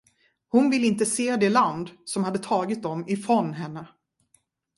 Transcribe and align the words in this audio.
Hon 0.47 0.69
ville 0.69 0.85
inte 0.87 1.05
se 1.05 1.35
det 1.37 1.49
land, 1.49 1.91
som 2.05 2.23
hade 2.23 2.39
tagit 2.39 2.83
dem 2.83 3.05
ifrån 3.07 3.53
henne. 3.53 3.87